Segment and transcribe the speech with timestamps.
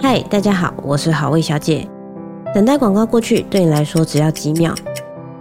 [0.00, 1.88] 嗨，大家好，我是好味小姐。
[2.54, 4.74] 等待广告过去，对你来说只要几秒，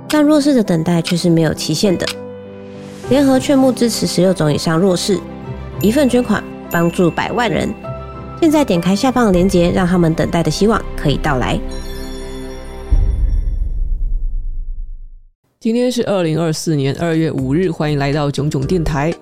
[0.07, 2.05] 但弱势的等待却是没有期限的。
[3.09, 5.19] 联合劝募支持十六种以上弱势，
[5.81, 7.73] 一份捐款帮助百万人。
[8.39, 11.59] 现在点开下方的链接，让他们等待的希望可以到来。
[15.59, 19.13] 今天是二零二四年二月五日，欢迎来到囧囧电台。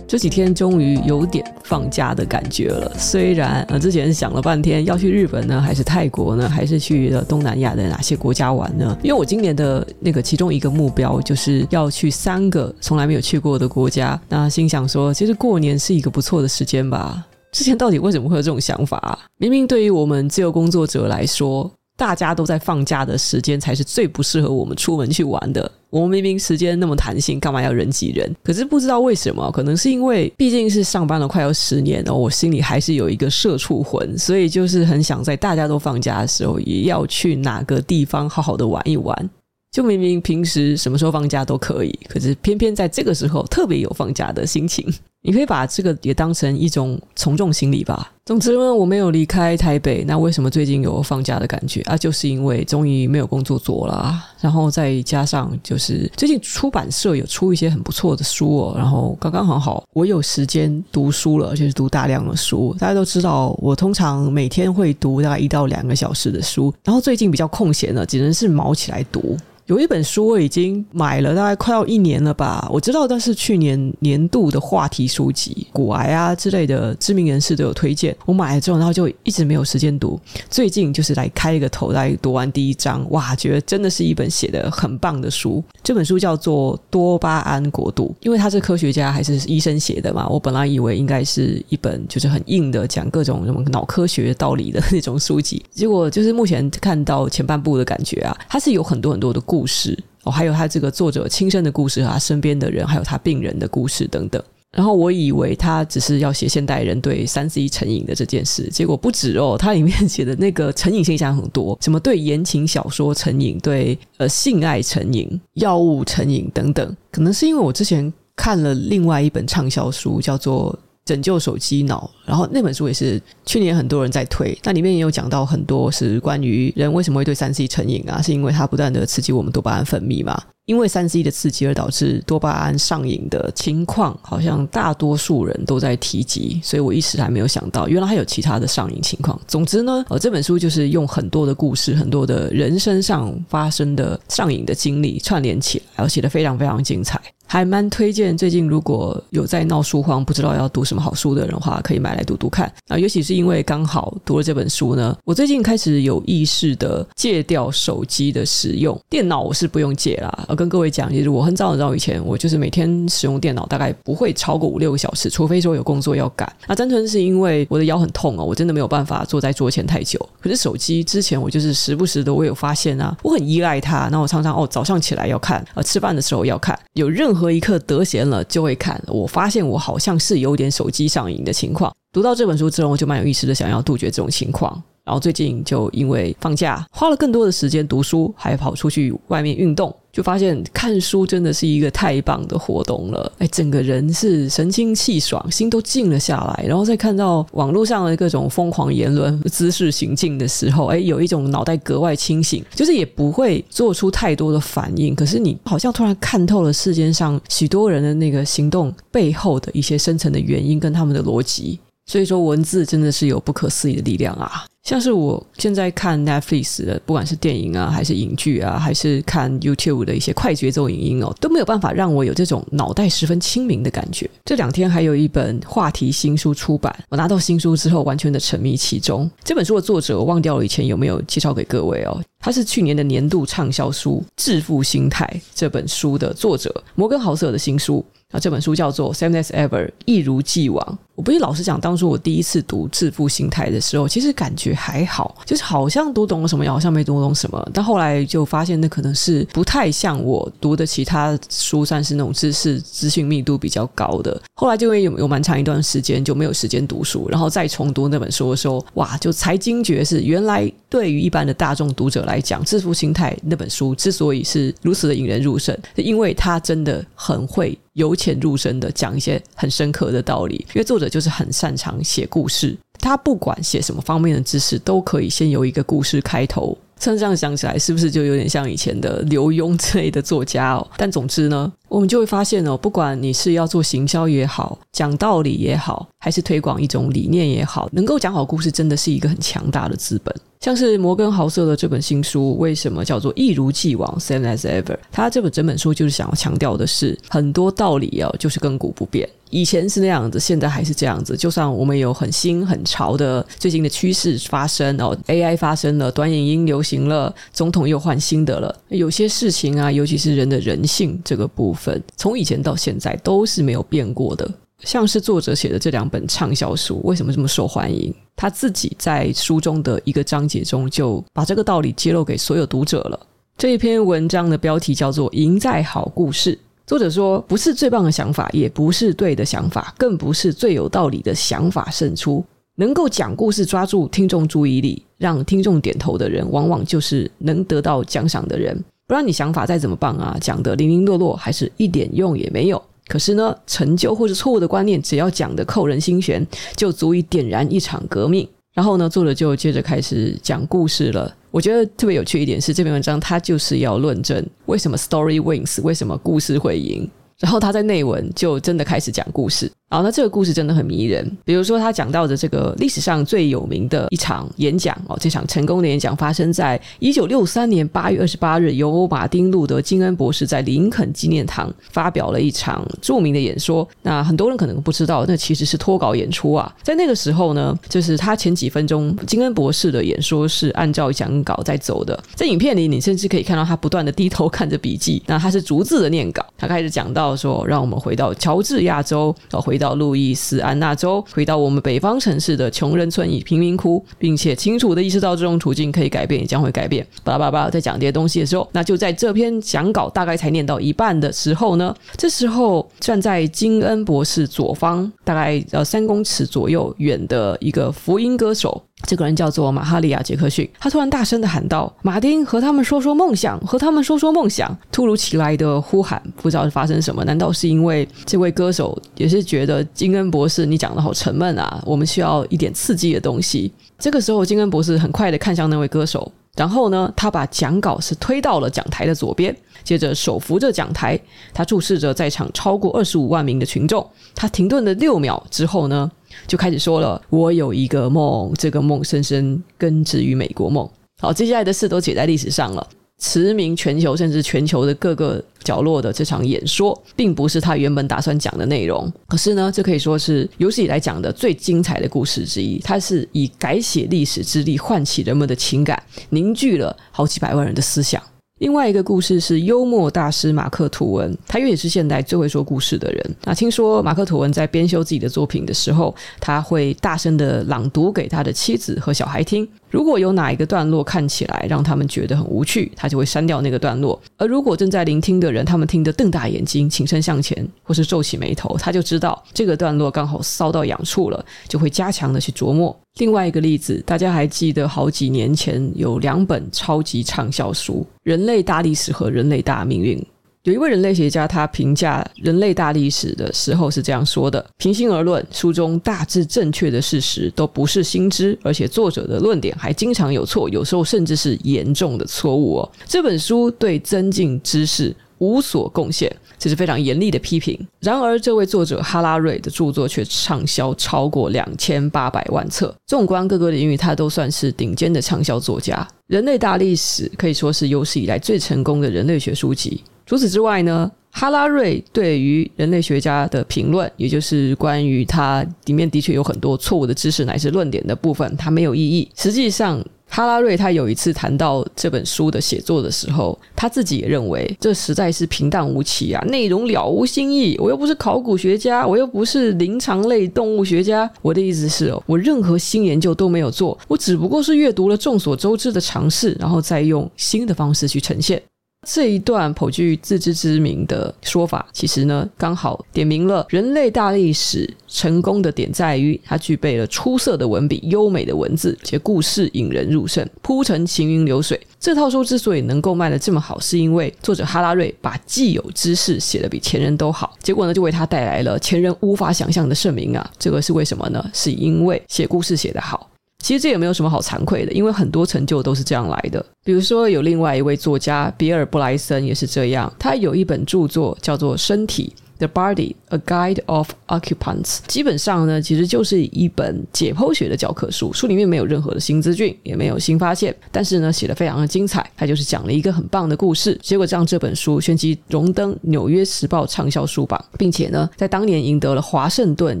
[0.10, 8.98] 这几天终于有点放假的感觉了，虽然呃之前想了半天要去日本呢，还是泰国呢，还是去了东南亚的哪些国家玩呢？
[9.04, 17.24] 因为我今年的那个其中一个目标就是要去三个从来没有去过的国家，那心想说，其实过年是一个不错的时间吧。
[17.52, 19.16] 之前到底为什么会有这种想法？
[19.36, 25.70] 明明对于我们自由工作者来说，大家都在放假的时间才是最不适合我们出门去玩的。
[25.90, 28.34] 我们明明时间那么弹性，干嘛要人挤人？
[28.42, 39.30] 可是不知道为什么，可能是因为毕竟是上班了快要十年了，我心里还是有一个社畜魂，所以就是很想在大家都放假的时候，也要去哪个地方好好的玩一玩。
[39.70, 44.90] 就明明平时什么时候放假都可以，可是偏偏在这个时候特别有放假的心情。
[45.22, 48.12] 你可以把这个也当成一种从众心理吧。
[48.24, 51.96] 总之呢，我没有离开台北，那为什么最近有放假的感觉啊？
[51.96, 62.74] 就是因为终于没有工作做了，然后再加上就是最近出版社有出一些很不错的书哦，然后刚刚好好我有时间读书了，就是读大量的书。
[62.78, 69.36] 大家都知道，我通常每天会读大概一到两个小时的书，然后最近比较空闲了，只能是卯起来读。
[69.70, 72.68] 有一本书我已经买了，大概快要一年了吧。
[72.72, 78.14] 我知道，但是去年年度的话题书籍，骨癌啊之类的知名人士都有推荐。
[78.26, 80.18] 我买了之后，然后就一直没有时间读。
[80.48, 85.62] 最近就是来开一个头，来读完第一章，哇，觉得真的是一本写的很棒的书。
[85.84, 90.26] 这本书叫做《多巴胺国度》，因为他是科学家还是医生写的嘛。
[90.28, 99.59] 我本来以为应该是一本就是很硬的，讲各种什么脑科学道理的那种书籍，结果就是目前看到前半部的感觉啊，它是有很多很多的故。
[99.60, 104.42] 故事哦，还有他这个作者亲身的故事和他身边的人，还有他病人的故事等等。
[104.72, 116.96] 然后我以为他只是要写现代人对三 C 成瘾的这件事，结果不止哦，他里面写的那个成瘾现象很多，什么对言情小说成瘾，对呃性爱成瘾、药物成瘾等等。
[117.12, 120.78] 可能是因为我之前看了另外一本畅销书，叫做。
[121.10, 130.40] 拯救手机脑，然后那本书也是去年很多人在推，那里面也有讲到很多是关于人为什么会对三 C 成瘾啊，是因为它不断的刺激我们多巴胺分泌嘛。
[130.66, 139.36] 因为三 C 的刺激而导致多巴胺上瘾的情况，好像大多数人都在提及，所以我一时还没有想到，原来还有其他的上瘾情况。
[139.48, 147.20] 总之呢，呃，这本书就是用很多的故事，很多的人身上发生的上瘾的经历串联起来，而写得非常非常精彩，
[147.50, 148.38] 还蛮推荐。
[148.38, 152.96] 最近如果有在闹书荒，不知道要读什么好书的人的话，可以买来读读看啊。
[152.96, 160.48] 尤其是因为刚好读了这本书呢，我最近开始有意识的戒掉手机的使用，电脑我是不用戒啦。
[160.56, 166.48] 跟各位讲，其实我很早很早以前，我就是每天使用电脑，大概不会超过五六个小时，除非说有工作要赶。
[166.68, 170.24] 那单纯是因为我的腰很痛哦，我真的没有办法坐在桌前太久。
[170.40, 174.08] 可是手机之前我就是时不时的，我有发现啊，我很依赖它。
[174.12, 179.02] 那我常常哦，早上起来要看，呃，吃饭的时候要看，有任何和一刻得闲了就会看。
[179.08, 181.92] 我发现我好像是有点手机上瘾的情况。
[182.12, 184.80] 读到这本书之后，我就蛮有意思的想要杜绝这种情况。
[185.10, 193.32] 然后最近就因为放假，花了更多的时间读书，还跑出去外面运动，就发现看书真的是一个太棒的活动了。
[193.38, 196.64] 哎，整个人是神清气爽，心都静了下来。
[196.64, 205.12] 然后再看到网络上的各种疯狂言论、姿势行径的时候，哎，有一种脑袋格外清醒，就是也不会做出太多的反应。
[205.12, 211.80] 可是你好像突然看透了世间上许多人的那个行动背后的一些深层的原因跟他们的逻辑。
[212.06, 214.64] 所以说，文字真的是有不可思议的力量啊！
[214.90, 224.28] 像是我现在看 Netflix 的，不管是电影啊，还是影剧啊，还是看 YouTube 的一些快节奏影音哦，都没有办法让我有这种脑袋十分清明的感觉。
[224.44, 229.30] 这两天还有一本话题新书出版，我拿到新书之后，完全的沉迷其中。
[229.44, 238.04] 这本书的作者我忘掉了以前有没有介绍给各位哦，他是去年的年度畅销书《致富心态》这本书的作者，摩根豪瑟的新书。
[238.32, 240.98] 啊，这本书叫做《Same as Ever》，一如既往。
[241.16, 247.70] 我不是老实讲，当初我第一次读《致富心态》的时候，其实感觉还好，就是好像读懂了什么，也好像没读懂什么。
[247.74, 254.40] 但后来就发现，那可能是不太像我读的其他书，算是那种知识资讯密度比较高的。
[254.54, 267.78] 后来就因为有有蛮长一段时间就没有时间读书，然后再重读那本书的时候，哇，就才惊觉是原来对于一般的大众读者来讲，《致富心态》那本书之所以是如此的引人入胜，是因为它真的很会。
[267.94, 276.76] 由浅入深的讲一些很深刻的道理，因为作者就是很擅长写故事，他不管写什么方面的知识，都可以先由一个故事开头。
[276.98, 280.86] 像这样想起来，是不是就有点像以前的刘墉之类的作家哦？
[280.98, 290.34] 但总之呢，我们就会发现哦，不管你是要做行销也好，讲道理也好，还是推广一种理念也好，能够讲好故事，真的是一个很强大的资本。
[290.60, 294.98] 像是摩根豪瑟的这本新书，为什么叫做一如既往 Same as Ever？
[295.10, 299.26] 他这本整本书就是想要强调的是，很多道理哦，就是亘古不变。
[299.50, 301.36] 以前是那样子，现在还是这样子。
[301.36, 308.74] 就算我们有很新很潮的最近的趋势发生哦，AI 发生了，短影音流行了，总统又换新的了。
[308.88, 314.50] 有些事情啊，尤其是人的人性这个部分，从以前到现在都是没有变过的。
[314.82, 318.14] 像是作者写的这两本畅销书，为什么这么受欢迎？
[318.34, 323.20] 他自己在书中的一个章节中就把这个道理揭露给所有读者了。
[323.58, 326.54] 这一篇文章的标题叫做《赢在好故事》。
[326.90, 332.44] 作者说，不是最棒的想法，也不是对的想法，更不是最有道理的想法胜出。
[332.74, 338.76] 能够讲故事抓住听众注意力，让听众点头的人，往往就是能得到奖赏的人。
[339.06, 342.82] 不然你想法再怎么棒啊，讲得零零落落，还是一点用也没有。
[343.06, 346.44] 可是呢，陈旧或是错误的观念，只要讲得扣人心弦，
[346.74, 348.48] 就足以点燃一场革命。
[348.80, 351.30] 然后呢，作者就接着开始讲故事了。
[351.50, 357.06] 我觉得特别有趣一点是，这篇文章它就是要论证为什么 story wins，为什么故事会赢。
[357.38, 359.70] 然后他在内文就真的开始讲故事。
[359.92, 361.28] 好，那这个故事真的很迷人。
[361.44, 373.86] 比如说，他讲到的这个历史上最有名的一场演讲哦，这场成功的演讲发生在一九六三年八月二十八日，由马丁路德金恩博士在林肯纪念堂发表了一场著名的演说。
[374.02, 376.72] 那很多人可能不知道，那其实是脱稿演出啊。
[376.84, 382.16] 在那个时候呢，就是他前几分钟，金恩博士的演说是按照讲稿在走的。
[382.36, 385.20] 在影片里，你甚至可以看到他不断的低头看着笔记。
[385.26, 386.46] 那他是逐字的念稿。
[386.56, 397.04] 他开始讲到说：“让我们回到乔治亚州，哦，回。”到路易斯安那州，回到我们北方城市的穷人村与贫民窟，并且清楚的意识到这种处境可以改变，也将会改变。
[397.24, 408.80] 巴拉巴拉，在讲这些东西的时候，那就在这篇讲稿大概才念到一半的时候呢，这时候站在金恩博士左方大概呃三公尺左右远的一个福音歌手。
[409.06, 417.24] 这个人叫做马哈利亚·杰克逊，他突然大声地喊道：“马丁，和他们说说梦想，和他们说说梦想。”突如其来的呼喊，不知道是发生什么？
[417.24, 421.82] 难道是因为这位歌手也是觉得金恩博士你讲的好沉闷啊？
[421.86, 423.72] 我们需要一点刺激的东西。
[423.98, 431.18] 这个时候，金恩博士很快地看向那位歌手，然后呢，他把讲稿是推到了讲台的左边，接着手扶着讲台，
[431.52, 434.06] 他注视着在场超过二十五万名的群众。
[434.34, 436.10] 他停顿了六秒之后呢，
[436.46, 440.88] 就开始说了：“我有一个梦，这个梦深深根植于美国梦。”
[441.20, 442.86] 好，接下来的事都写在历史上了，
[443.18, 449.12] 驰名全球，甚至全球的各个角落的这场演说，并不是他原本打算讲的内容。
[449.28, 452.78] 可是呢，这可以说是有史以来讲的最精彩的故事之一。
[452.78, 458.22] 它是以改写历史之力唤起人们的情感，凝聚了好几百万人的思想。
[458.60, 463.36] 另外一个故事是幽默大师马克吐温，他也是现代最会说故事的人。
[463.44, 469.66] 那听说马克吐温在编修自己的作品的时候，他会大声的朗读给他的妻子和小孩听。
[469.88, 474.20] 如果有哪一个段落看起来让他们觉得很无趣，他就会删掉那个段落。
[474.36, 482.94] 而如果正在聆听的人，他们听得瞪大眼睛、倾身向前，或是皱起眉头，他就知道这个段落刚好搔到痒处了，就会加强的去琢磨。
[483.20, 490.18] 另外一个例子，大家还记得好几年前有两本超级畅销书《人类大历史》和《人类大命运》。
[490.62, 502.92] 有一位人类学家，他评价人类大历史的时候是这样说的：平心而论，书中大致正确的事实都不是新知，而且作者的论点还经常有错，有时候甚至是严重的错误哦。
[503.06, 507.78] 这本书对增进知识无所贡献，这是非常严厉的批评。
[508.00, 516.06] 然而，这位作者哈拉瑞的著作却畅销超过两千八百万册，纵观各个领域，他都算是顶尖的畅销作家。
[516.28, 520.02] 人类大历史可以说是有史以来最成功的人类学书籍。
[520.26, 529.28] 除此之外呢，哈拉瑞对于人类学家的评论，也就是关于他里面的确有很多错误的知识乃至论点的部分，他没有异议。
[529.34, 530.00] 实际上，
[530.32, 537.76] 哈拉瑞他有一次谈到这本书的写作的时候，他自己也认为这实在是平淡无奇啊，内容了无新意。
[537.78, 541.28] 我又不是考古学家，我又不是灵长类动物学家。
[541.42, 548.62] 我的意思是，我任何新研究都没有做，我只不过是阅读了众所周知的尝试，然后再用新的方式去呈现。
[549.08, 561.80] 这一段颇具自知之明的说法，其实呢，刚好点明了人类大历史成功的点在于，它具备了出色的文笔、优美的文字，且故事引人入胜，铺陈行云流水。
[561.98, 570.50] 这套书之所以能够卖得这么好，是因为作者哈拉瑞把既有知识写得比前人都好，结果呢，就为他带来了前人无法想象的盛名啊！
[570.58, 571.42] 这个是为什么呢？
[571.54, 573.30] 是因为写故事写得好。
[573.60, 576.64] 其实这也没有什么好惭愧的，因为很多成就都是这样来的。
[576.82, 582.32] 比如说，有另外一位作家比尔·布莱森也是这样，他有一本著作叫做《身体》
[582.66, 588.32] （The Body: A Guide of Occupants），基本上呢，其实就是一本解剖学的教科书。
[588.32, 592.28] 书里面没有任何的新资讯，也没有新发现，但是呢，写得非常的精彩。
[592.36, 600.00] 他就是讲了一个很棒的故事，结果让这本书旋即荣登《纽约时报》畅销书榜，并且呢，在当年赢得了《华盛顿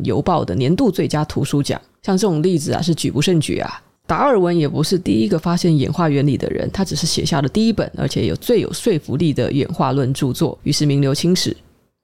[0.04, 1.80] 邮报》的年度最佳图书奖。
[2.02, 3.82] 像这种例子啊，是举不胜举啊。
[4.06, 11.56] 达尔文也不是第一个发现演化原理的人，他只是写下了第一本，而且有最有说服力的演化论著作，于是名留青史。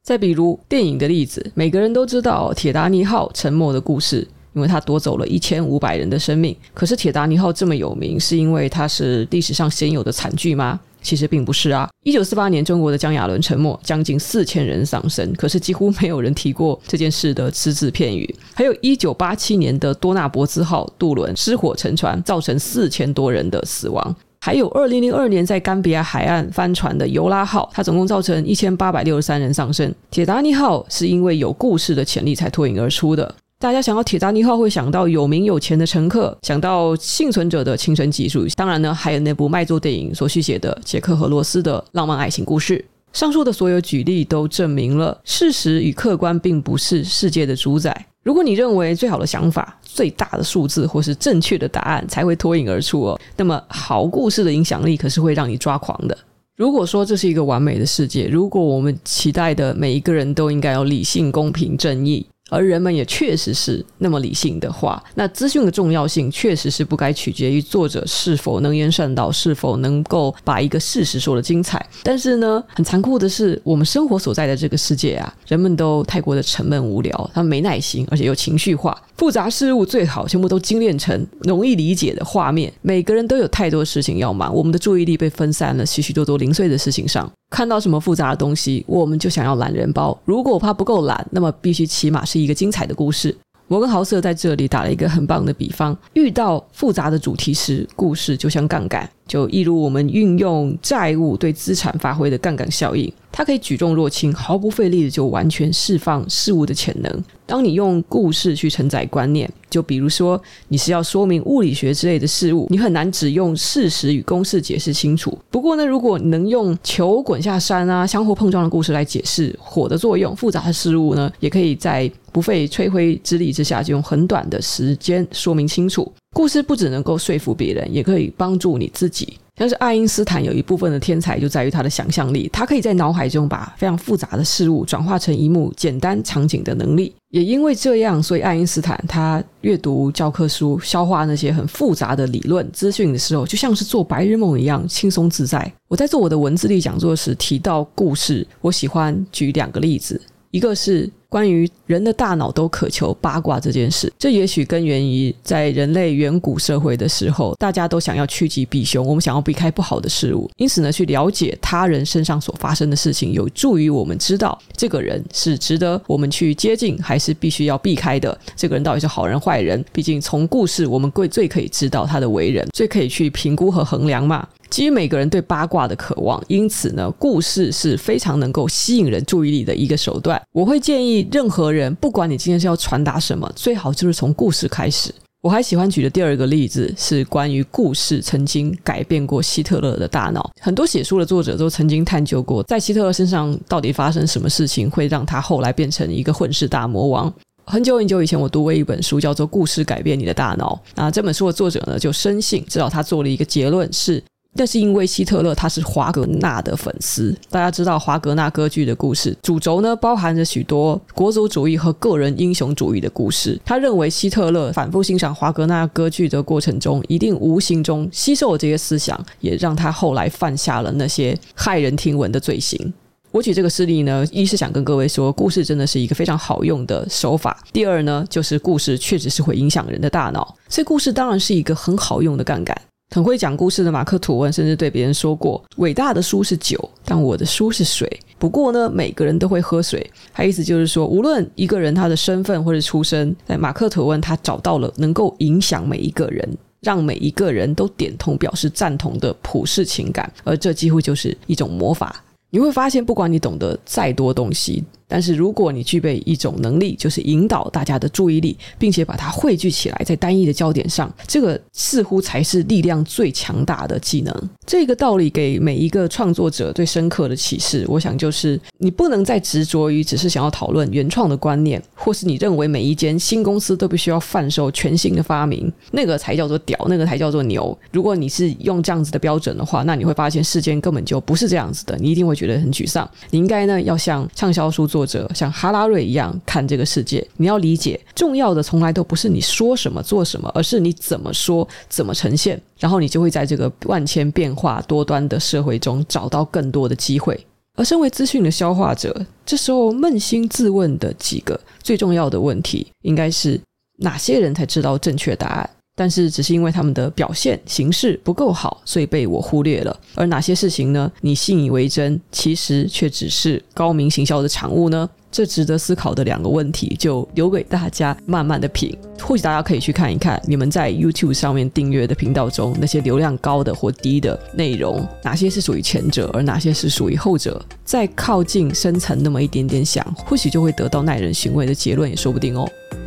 [0.04, 6.54] 再比如电影的例子，每个人都知道铁达尼号沉没的故事，因为它夺走了一千五百人的生命。
[6.72, 10.78] 可是铁达尼号这么有名，是因为它是历史上鲜有的惨剧吗？
[11.06, 11.88] 其实并不是啊！
[12.02, 18.28] 一九四八年，中国的江亚伦沉没，将近四千人丧生，可是几乎没有人提过这件事的只字片语。
[18.52, 24.16] 还有一九八七年的多纳伯兹号渡轮失火沉船，造成四千多人的死亡。
[24.40, 29.94] 还有二零零二年在甘比亚海岸翻船的尤拉号，它总共造成一千八百六十三人丧生。
[30.10, 33.32] 铁达尼号是因为有故事的潜力才脱颖而出的。
[33.58, 38.46] 大家想到铁达尼号，会想到有名有钱的乘客，想到幸存者的亲身记述。
[38.54, 42.84] 当然呢，还有那部卖座电影所续写的杰克和罗斯的浪漫爱情故事。
[43.14, 48.06] 上述的所有举例都证明了，事实与客观并不是世界的主宰。
[48.22, 56.16] 如果你认为最好的想法、最大的数字或是正确的答案才会脱颖而出哦，那么好故事的影响力可是会让你抓狂的。
[56.56, 62.26] 如果说这是一个完美的世界，如果我们期待的每一个人都应该要理性、公平、正义。
[62.48, 71.84] 而人们也确实是那么理性的话，那资讯的重要性确实是不该取决于作者是否能言善道，是否能够把一个事实说得精彩。
[72.02, 82.72] 但是呢，很残酷的是，我们生活所在的这个世界啊，人们都太过的沉闷无聊，他们没耐心，而且又情绪化，复杂事物最好全部都精炼成容易理解的画面。
[82.82, 87.30] 每个人都有太多事情要忙，我们的注意力被分散了许许多多零碎的事情上。
[87.50, 90.18] 看到什么复杂的东西，我们就想要懒人包。
[90.24, 93.36] 如果我怕不够懒，那么必须起码是一个精彩的故事。
[93.68, 103.12] 摩根豪瑟在这里打了一个很棒的比方：遇到复杂的主题时，故事就像杠杆，就一如我们运用债务对资产发挥的杠杆效应。
[103.32, 107.25] 它可以举重若轻，毫不费力的就完全释放事物的潜能。
[107.44, 115.37] 当你用故事去承载观念，就比如说你是要说明物理学之类的事物，你很难只用事实与公式解释清楚。
[115.50, 126.12] 不过呢，如果能用球滚下山啊、相互碰撞的故事来解释火的作用，复杂的事物呢，也可以在不费吹灰之力之下，就用很短的时间说明清楚。
[126.35, 129.38] 故事不只能够说服别人，也可以帮助你自己。
[129.57, 137.11] 像是爱因斯坦有一部分的天才就在于他的想象力，他可以在脑海中把非常复杂的事物转化成一幕简单场景的能力。
[137.31, 145.73] 也因为这样，所以爱因斯坦他阅读教科书、消化那些很复杂的理论资讯的时候，就像是做白日梦一样轻松自在。
[145.88, 151.11] 我在做我的文字力讲座时提到故事，我喜欢举两个例子，一个是。
[151.28, 168.37] 关于人的大脑都渴求八卦这件事，这也许根源于在人类远古社会的时候，大家都想要趋吉避凶，我们想要避开不好的事物，因此呢，去了解他人身上所发生的事情，有助于我们知道这个人是值得我们去接近，还是必须要避开的。
[168.54, 169.85] 这个人到底是好人坏人？
[169.92, 174.47] 毕竟从故事，我们最最可以知道他的为人，最可以去评估和衡量嘛。
[174.68, 180.42] 基于每个人对八卦的渴望，因此呢，故事是非常能够吸引人注意力的一个手段。
[180.50, 185.14] 我会建议任何人，不管你今天是要传达什么，最好就是从故事开始。
[185.42, 190.50] 我还喜欢举的第二个例子是关于故事曾经改变过希特勒的大脑。
[190.61, 197.32] 很多写书的作者都曾经探究过，在希特勒身上到底发生什么事情，会让他后来变成一个混世大魔王。
[197.64, 200.75] 很久很久以前，我读过一本书，叫做《故事改变你的大脑》。
[200.96, 204.23] 那这本书的作者呢，就深信，知道他做了一个结论是。
[204.56, 207.36] 那是因为希特勒他是华格纳的粉丝。
[207.50, 213.60] 大家知道华格纳歌剧的故事主轴呢，包含着许多国族主义和个人英雄主义的故事。
[213.64, 222.92] 他认为希特勒反复欣赏华格纳歌剧的过程中，一定无形中吸收了这些思想，也让他后来犯下了那些骇人听闻的罪行。
[223.32, 232.75] 我举这个事例呢，一是想跟各位说，故事真的是一个非常好用的手法；第二呢，就是故事确实是会影响人的大脑，所以故事当然是一个很好用的杠杆。
[233.10, 238.08] 很会讲故事的马克·吐温甚至对别人说过：“伟大的书是酒，但我的书是水。
[238.38, 252.22] 不过呢，每个人都会喝水。”他意思就是说，无论一个人他的身份或者出身，在马克·吐温他找到了能够影响每一个人，让每一个人都点头表示赞同的普世情感，而这几乎就是一种魔法。
[252.50, 264.50] 你会发现，不管你懂得再多东西，但是如果你具备一种能力，就是引导大家的注意力，并且把它汇聚起来在单一的焦点上，这个似乎才是力量最强大的技能。
[264.66, 277.76] 这个道理给每一个创作者最深刻的启示，我想就是你不能再执着于只是想要讨论原创的观念，或是你认为每一间新公司都必须要贩售全新的发明，那个才叫做屌，那个才叫做牛。
[277.92, 283.08] 如果你是用这样子的标准的话，那你会发现世间根本就不是这样子的，你一定会觉得很沮丧。
[283.30, 287.22] 你应该呢要像畅销书作者像哈拉瑞一样看这个世界。
[287.36, 292.58] 你要理解，重要的从来都不是你说什么做什么，而是你怎么说，怎么呈现。
[292.78, 297.38] 然后你就会在这个万千变化多端的社会中找到更多的机会。
[297.74, 303.60] 而身为资讯的消化者，这时候扪心自问的几个最重要的问题，应该是
[303.98, 305.70] 哪些人才知道正确答案？
[305.96, 309.98] 但是只是因为他们的表现形式不够好，所以被我忽略了。
[310.14, 311.10] 而哪些事情呢？
[311.22, 315.08] 你信以为真，其实却只是高明行销的产物呢？
[315.32, 318.96] 这值得思考的两个问题，就留给大家慢慢的品。
[319.20, 327.62] 或许大家可以去看一看，你们在 YouTube 上面订阅的频道中，那些流量高的或低的内容，哪些是属于前者，而哪些是属于后者？
[327.84, 332.66] 再靠近深层那么一点点想，或许就会得到耐人寻味的结论，也说不定哦。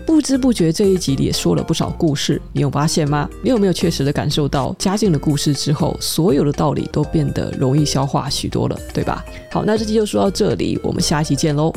[0.10, 3.30] 不知不觉这一集里也说了不少故事，你有发现吗？
[3.44, 9.24] 你有没有确实的感受到，加进了故事之后，所有的道理都变得容易消化许多了，对吧？
[9.52, 11.72] 好，那这期就说到这里，我们下期见喽。